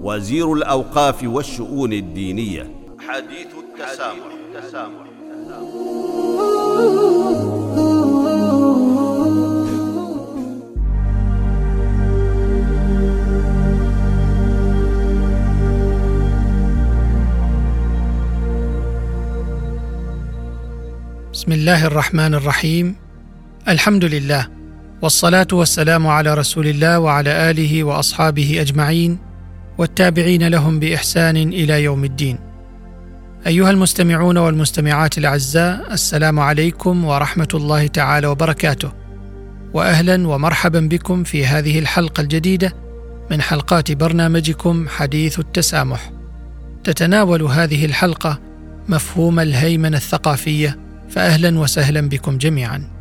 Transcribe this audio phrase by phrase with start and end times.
[0.00, 2.70] وزير الأوقاف والشؤون الدينية.
[3.08, 5.06] حديث التسامح, التسامح.
[21.32, 22.96] بسم الله الرحمن الرحيم.
[23.68, 24.48] الحمد لله
[25.02, 29.25] والصلاة والسلام على رسول الله وعلى آله وأصحابه أجمعين.
[29.78, 32.38] والتابعين لهم بإحسان إلى يوم الدين.
[33.46, 38.92] أيها المستمعون والمستمعات الأعزاء السلام عليكم ورحمة الله تعالى وبركاته.
[39.74, 42.72] واهلا ومرحبا بكم في هذه الحلقة الجديدة
[43.30, 46.12] من حلقات برنامجكم حديث التسامح.
[46.84, 48.40] تتناول هذه الحلقة
[48.88, 52.95] مفهوم الهيمنة الثقافية فاهلا وسهلا بكم جميعا.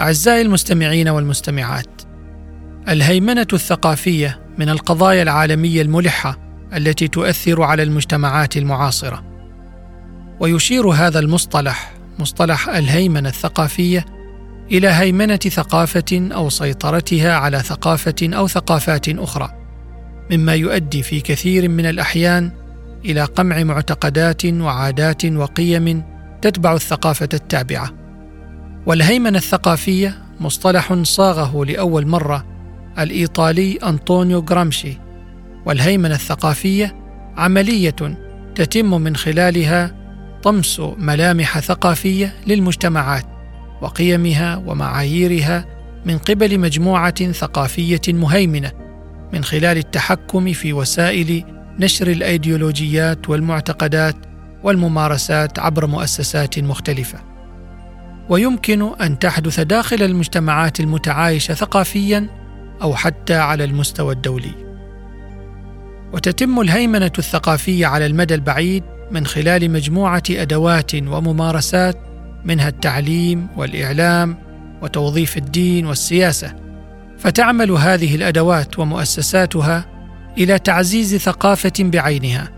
[0.00, 2.02] أعزائي المستمعين والمستمعات
[2.88, 6.38] الهيمنة الثقافية من القضايا العالمية الملحة
[6.76, 9.24] التي تؤثر على المجتمعات المعاصرة.
[10.40, 14.04] ويشير هذا المصطلح مصطلح الهيمنة الثقافية
[14.72, 19.50] إلى هيمنة ثقافة أو سيطرتها على ثقافة أو ثقافات أخرى
[20.30, 22.50] مما يؤدي في كثير من الأحيان
[23.04, 26.02] إلى قمع معتقدات وعادات وقيم
[26.42, 27.99] تتبع الثقافة التابعة.
[28.86, 32.46] والهيمنة الثقافية مصطلح صاغه لأول مرة
[32.98, 34.98] الإيطالي أنطونيو غرامشي
[35.66, 36.96] والهيمنة الثقافية
[37.36, 38.18] عملية
[38.54, 39.94] تتم من خلالها
[40.42, 43.24] طمس ملامح ثقافية للمجتمعات
[43.82, 45.64] وقيمها ومعاييرها
[46.06, 48.72] من قبل مجموعة ثقافية مهيمنة
[49.32, 51.44] من خلال التحكم في وسائل
[51.78, 54.16] نشر الأيديولوجيات والمعتقدات
[54.62, 57.29] والممارسات عبر مؤسسات مختلفة.
[58.30, 62.26] ويمكن أن تحدث داخل المجتمعات المتعايشة ثقافيا
[62.82, 64.52] أو حتى على المستوى الدولي.
[66.12, 71.96] وتتم الهيمنة الثقافية على المدى البعيد من خلال مجموعة أدوات وممارسات
[72.44, 74.36] منها التعليم والإعلام
[74.82, 76.54] وتوظيف الدين والسياسة.
[77.18, 79.86] فتعمل هذه الأدوات ومؤسساتها
[80.38, 82.48] إلى تعزيز ثقافة بعينها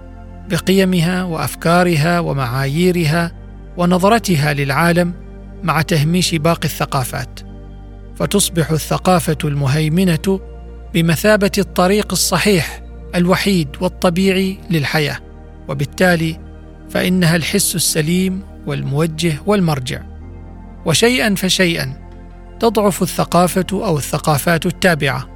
[0.51, 3.33] بقيمها وأفكارها ومعاييرها
[3.77, 5.13] ونظرتها للعالم
[5.63, 7.41] مع تهميش باقي الثقافات
[8.17, 10.41] فتصبح الثقافة المهيمنة
[10.95, 12.83] بمثابة الطريق الصحيح
[13.15, 15.19] الوحيد والطبيعي للحياة
[15.69, 16.41] وبالتالي
[16.91, 20.03] فإنها الحس السليم والموجه والمرجع.
[20.87, 21.95] وشيئا فشيئا
[22.61, 25.29] تضعف الثقافة أو الثقافات التابعة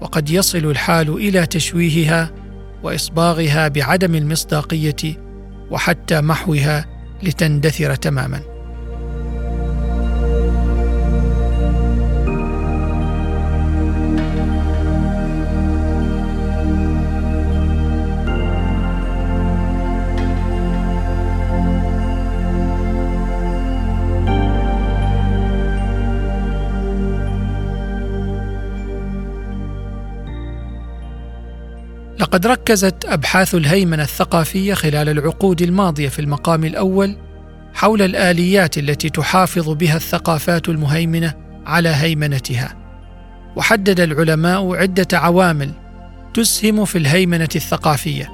[0.00, 2.30] وقد يصل الحال إلى تشويهها
[2.82, 5.28] وإصباغها بعدم المصداقية
[5.70, 6.86] وحتى محوها
[7.22, 8.57] لتندثر تماما.
[32.28, 37.16] لقد ركزت أبحاث الهيمنة الثقافية خلال العقود الماضية في المقام الأول
[37.74, 41.34] حول الآليات التي تحافظ بها الثقافات المهيمنة
[41.66, 42.76] على هيمنتها.
[43.56, 45.72] وحدد العلماء عدة عوامل
[46.34, 48.30] تسهم في الهيمنة الثقافية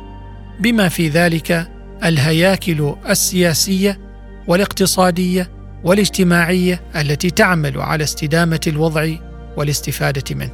[0.60, 1.70] بما في ذلك
[2.04, 3.98] الهياكل السياسية
[4.48, 5.50] والاقتصادية
[5.84, 9.14] والاجتماعية التي تعمل على استدامة الوضع
[9.56, 10.52] والاستفادة منه.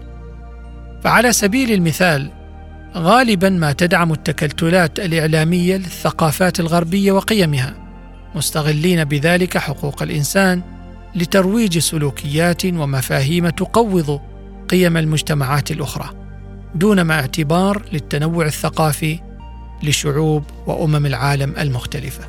[1.04, 2.39] فعلى سبيل المثال
[2.96, 7.74] غالبا ما تدعم التكتلات الإعلامية للثقافات الغربية وقيمها
[8.34, 10.62] مستغلين بذلك حقوق الإنسان
[11.14, 14.20] لترويج سلوكيات ومفاهيم تقوض
[14.68, 16.10] قيم المجتمعات الأخرى
[16.74, 19.20] دون ما اعتبار للتنوع الثقافي
[19.82, 22.24] لشعوب وأمم العالم المختلفة.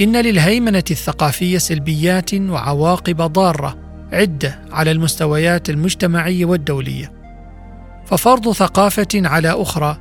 [0.00, 3.78] إن للهيمنة الثقافية سلبيات وعواقب ضارة
[4.12, 7.23] عدة على المستويات المجتمعية والدولية.
[8.06, 9.98] ففرض ثقافة على أخرى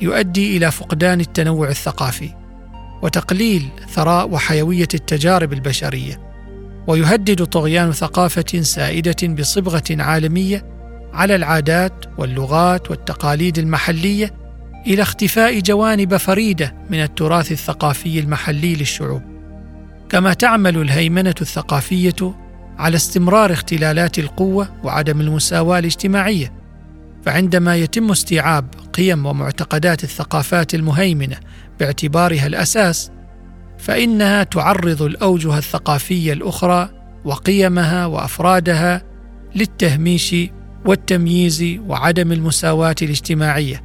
[0.00, 2.30] يؤدي إلى فقدان التنوع الثقافي
[3.02, 6.20] وتقليل ثراء وحيوية التجارب البشرية
[6.86, 10.64] ويهدد طغيان ثقافة سائدة بصبغة عالمية
[11.12, 14.34] على العادات واللغات والتقاليد المحلية
[14.86, 19.22] إلى اختفاء جوانب فريدة من التراث الثقافي المحلي للشعوب.
[20.08, 22.34] كما تعمل الهيمنة الثقافية
[22.78, 26.63] على استمرار اختلالات القوة وعدم المساواة الاجتماعية
[27.24, 31.36] فعندما يتم استيعاب قيم ومعتقدات الثقافات المهيمنة
[31.80, 33.10] باعتبارها الأساس
[33.78, 36.88] فإنها تعرض الأوجه الثقافية الأخرى
[37.24, 39.02] وقيمها وأفرادها
[39.54, 40.36] للتهميش
[40.86, 43.84] والتمييز وعدم المساواة الاجتماعية.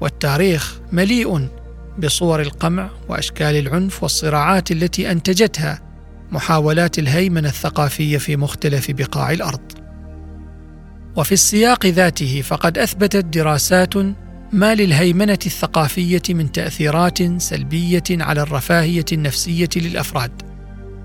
[0.00, 1.48] والتاريخ مليء
[1.98, 5.80] بصور القمع وأشكال العنف والصراعات التي أنتجتها
[6.32, 9.81] محاولات الهيمنة الثقافية في مختلف بقاع الأرض.
[11.16, 13.94] وفي السياق ذاته فقد أثبتت دراسات
[14.52, 20.42] ما للهيمنة الثقافية من تأثيرات سلبية على الرفاهية النفسية للأفراد.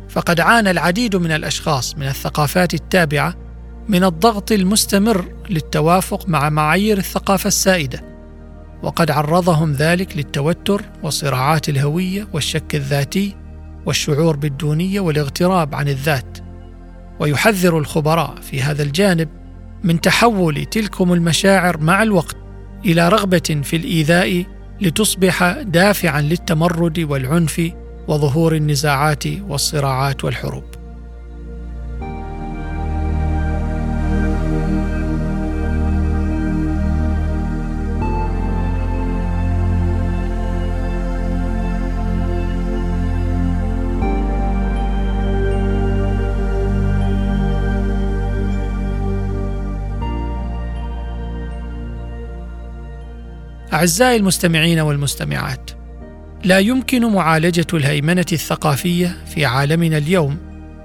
[0.09, 3.33] فقد عانى العديد من الأشخاص من الثقافات التابعة
[3.89, 8.03] من الضغط المستمر للتوافق مع معايير الثقافة السائدة
[8.83, 13.35] وقد عرضهم ذلك للتوتر وصراعات الهوية والشك الذاتي
[13.85, 16.37] والشعور بالدونية والاغتراب عن الذات.
[17.19, 19.29] ويحذر الخبراء في هذا الجانب
[19.83, 22.37] من تحول تلكم المشاعر مع الوقت
[22.85, 24.45] إلى رغبة في الإيذاء
[24.81, 27.71] لتصبح دافعا للتمرد والعنف
[28.07, 30.76] وظهور النزاعات والصراعات والحروب.
[53.77, 55.71] أعزائي المستمعين والمستمعات
[56.43, 60.37] لا يمكن معالجة الهيمنة الثقافية في عالمنا اليوم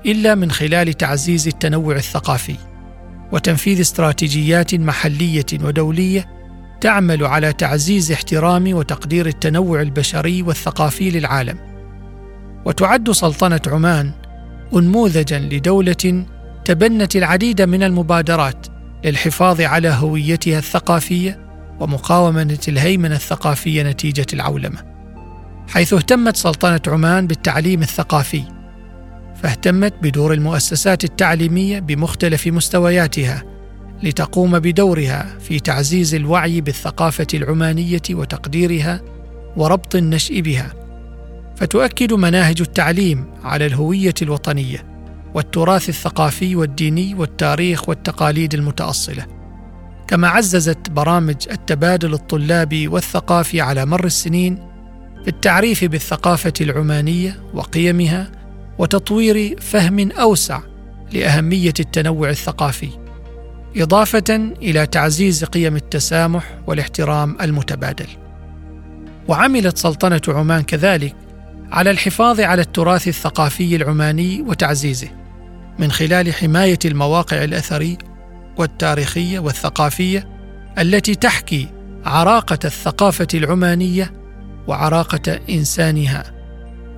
[0.07, 2.57] إلا من خلال تعزيز التنوع الثقافي
[3.33, 6.27] وتنفيذ استراتيجيات محلية ودولية
[6.81, 11.59] تعمل على تعزيز احترام وتقدير التنوع البشري والثقافي للعالم.
[12.65, 14.13] وتعد سلطنة عمان
[14.75, 16.25] انموذجا لدولة
[16.65, 18.67] تبنت العديد من المبادرات
[19.05, 21.52] للحفاظ على هويتها الثقافية
[21.83, 24.79] ومقاومة الهيمنة الثقافية نتيجة العولمة
[25.69, 28.43] حيث اهتمت سلطنة عمان بالتعليم الثقافي
[29.43, 33.43] فاهتمت بدور المؤسسات التعليمية بمختلف مستوياتها
[34.03, 39.01] لتقوم بدورها في تعزيز الوعي بالثقافة العمانية وتقديرها
[39.57, 40.73] وربط النشء بها
[41.57, 44.85] فتؤكد مناهج التعليم على الهوية الوطنية
[45.35, 49.42] والتراث الثقافي والديني والتاريخ والتقاليد المتأصلة.
[50.13, 54.57] كما عززت برامج التبادل الطلابي والثقافي على مر السنين
[55.23, 58.33] في التعريف بالثقافة العمانية وقيمها
[58.79, 60.61] وتطوير فهم أوسع
[61.13, 62.89] لأهمية التنوع الثقافي
[63.77, 68.09] إضافة إلى تعزيز قيم التسامح والاحترام المتبادل.
[69.29, 71.17] وعملت سلطنة عمان كذلك
[71.71, 75.09] على الحفاظ على التراث الثقافي العماني وتعزيزه
[75.79, 78.12] من خلال حماية المواقع الاثريه
[78.57, 80.29] والتاريخية والثقافية
[80.79, 81.69] التي تحكي
[82.05, 84.13] عراقة الثقافة العمانية
[84.69, 86.25] وعراقة إنسانها.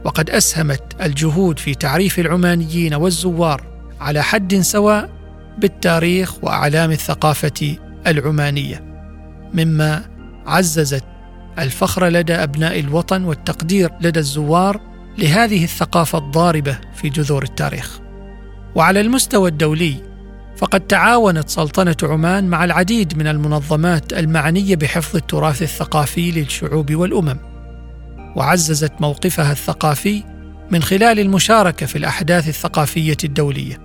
[0.04, 3.62] وقد أسهمت الجهود في تعريف العمانيين والزوار
[4.00, 5.10] على حد سواء
[5.58, 8.84] بالتاريخ وأعلام الثقافة العمانية
[9.54, 10.04] مما
[10.46, 11.04] عززت
[11.58, 14.80] الفخر لدى أبناء الوطن والتقدير لدى الزوار
[15.18, 18.00] لهذه الثقافة الضاربة في جذور التاريخ.
[18.74, 20.13] وعلى المستوى الدولي
[20.64, 27.38] فقد تعاونت سلطنة عمان مع العديد من المنظمات المعنية بحفظ التراث الثقافي للشعوب والأمم
[28.36, 30.22] وعززت موقفها الثقافي
[30.70, 33.78] من خلال المشاركة في الأحداث الثقافية الدولية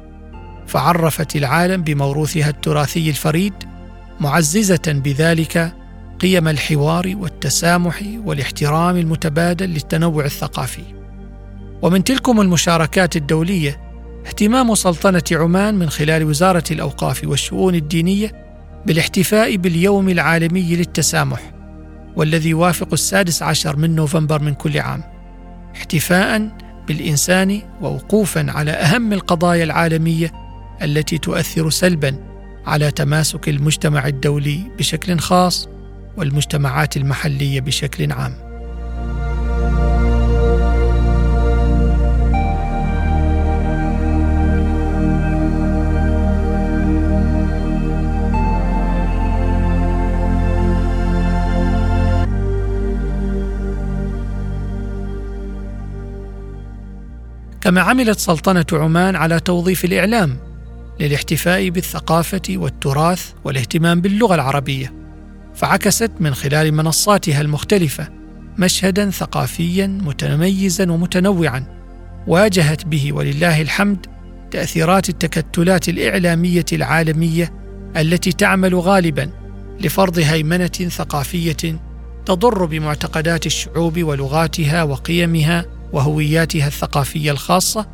[0.68, 3.54] فعرفت العالم بموروثها التراثي الفريد
[4.20, 5.74] معززة بذلك
[6.20, 10.84] قيم الحوار والتسامح والاحترام المتبادل للتنوع الثقافي.
[11.82, 13.89] ومن تلكم المشاركات الدولية
[14.26, 18.32] اهتمام سلطنة عمان من خلال وزارة الأوقاف والشؤون الدينية
[18.86, 21.52] بالاحتفاء باليوم العالمي للتسامح
[22.16, 25.04] والذي يوافق السادس عشر من نوفمبر من كل عام
[25.76, 26.50] احتفاء
[26.88, 30.32] بالإنسان ووقوفا على أهم القضايا العالمية
[30.82, 32.16] التي تؤثر سلبا
[32.66, 35.70] على تماسك المجتمع الدولي بشكل خاص
[36.18, 38.49] والمجتمعات المحلية بشكل عام.
[57.70, 60.38] كما عملت سلطنة عمان على توظيف الإعلام
[61.00, 64.94] للاحتفاء بالثقافة والتراث والاهتمام باللغة العربية
[65.56, 68.10] فعكست من خلال منصاتها المختلفة
[68.58, 71.66] مشهدا ثقافيا متميزا ومتنوعا
[72.28, 74.06] واجهت به ولله الحمد
[74.52, 77.54] تأثيرات التكتلات الإعلامية العالمية
[77.98, 79.30] التي تعمل غالبا
[79.80, 81.80] لفرض هيمنة ثقافية
[82.26, 87.86] تضر بمعتقدات الشعوب ولغاتها وقيمها وهوياتها الثقافية الخاصة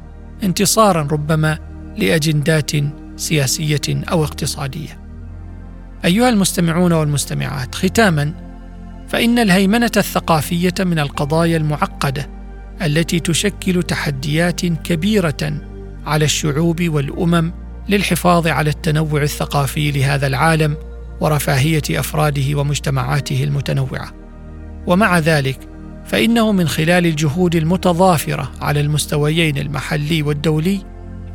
[0.43, 1.59] انتصارا ربما
[1.97, 2.71] لأجندات
[3.15, 4.99] سياسية أو اقتصادية.
[6.05, 8.33] أيها المستمعون والمستمعات ختاما
[9.07, 12.29] فإن الهيمنة الثقافية من القضايا المعقدة
[12.81, 15.61] التي تشكل تحديات كبيرة
[16.05, 17.51] على الشعوب والأمم
[17.89, 20.77] للحفاظ على التنوع الثقافي لهذا العالم
[21.21, 24.11] ورفاهية أفراده ومجتمعاته المتنوعة
[24.87, 25.59] ومع ذلك
[26.15, 30.81] فإنه من خلال الجهود المتضافرة على المستويين المحلي والدولي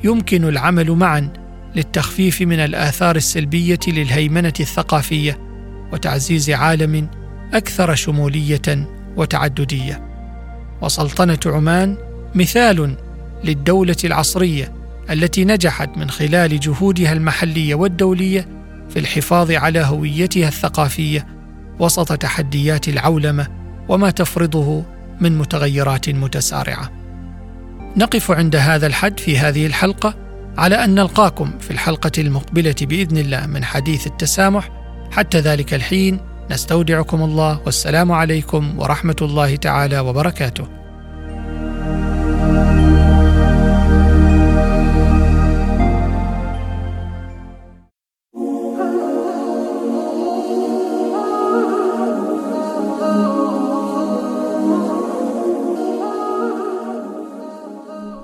[0.05, 1.33] يمكن العمل معا
[1.77, 5.39] للتخفيف من الآثار السلبية للهيمنة الثقافية
[5.93, 7.09] وتعزيز عالم
[7.55, 10.03] أكثر شمولية وتعددية.
[10.83, 11.97] وسلطنة عمان
[12.35, 12.97] مثال
[13.45, 14.73] للدولة العصرية
[15.11, 18.49] التي نجحت من خلال جهودها المحلية والدولية
[18.89, 21.27] في الحفاظ على هويتها الثقافية
[21.79, 23.60] وسط تحديات العولمة
[23.91, 24.83] وما تفرضه
[25.21, 26.91] من متغيرات متسارعة.
[27.97, 30.15] نقف عند هذا الحد في هذه الحلقة
[30.59, 34.71] على أن نلقاكم في الحلقة المقبلة بإذن الله من حديث التسامح.
[35.11, 36.21] حتى ذلك الحين
[36.51, 40.67] نستودعكم الله والسلام عليكم ورحمة الله تعالى وبركاته.